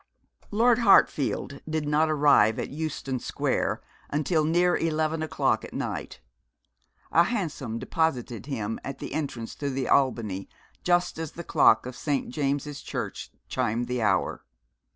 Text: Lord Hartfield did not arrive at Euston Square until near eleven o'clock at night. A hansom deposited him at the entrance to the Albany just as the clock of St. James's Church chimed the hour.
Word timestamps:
Lord 0.49 0.79
Hartfield 0.79 1.61
did 1.69 1.87
not 1.87 2.09
arrive 2.09 2.57
at 2.57 2.71
Euston 2.71 3.19
Square 3.19 3.83
until 4.09 4.43
near 4.43 4.75
eleven 4.75 5.21
o'clock 5.21 5.63
at 5.63 5.75
night. 5.75 6.21
A 7.11 7.25
hansom 7.25 7.77
deposited 7.77 8.47
him 8.47 8.79
at 8.83 8.97
the 8.97 9.13
entrance 9.13 9.53
to 9.57 9.69
the 9.69 9.87
Albany 9.87 10.49
just 10.83 11.19
as 11.19 11.33
the 11.33 11.43
clock 11.43 11.85
of 11.85 11.95
St. 11.95 12.29
James's 12.29 12.81
Church 12.81 13.31
chimed 13.47 13.85
the 13.85 14.01
hour. 14.01 14.43